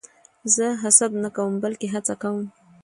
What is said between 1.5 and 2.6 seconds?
بلکې هڅه کوم.